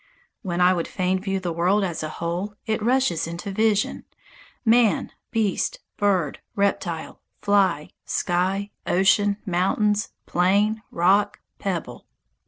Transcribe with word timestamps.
When 0.41 0.61
I 0.61 0.73
would 0.73 0.87
fain 0.87 1.19
view 1.19 1.39
the 1.39 1.53
world 1.53 1.83
as 1.83 2.01
a 2.01 2.09
whole, 2.09 2.55
it 2.65 2.81
rushes 2.81 3.27
into 3.27 3.51
vision 3.51 4.03
man, 4.65 5.11
beast, 5.29 5.77
bird, 5.95 6.39
reptile, 6.55 7.21
fly, 7.39 7.91
sky, 8.03 8.71
ocean, 8.87 9.37
mountains, 9.45 10.09
plain, 10.25 10.81
rock, 10.89 11.39
pebble. 11.59 12.07